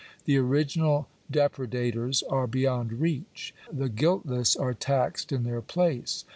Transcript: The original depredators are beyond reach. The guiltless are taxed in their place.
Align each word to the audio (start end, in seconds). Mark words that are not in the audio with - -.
The 0.25 0.35
original 0.35 1.09
depredators 1.31 2.23
are 2.27 2.47
beyond 2.47 2.93
reach. 2.93 3.53
The 3.71 3.87
guiltless 3.87 4.55
are 4.55 4.73
taxed 4.73 5.31
in 5.31 5.43
their 5.43 5.61
place. 5.61 6.25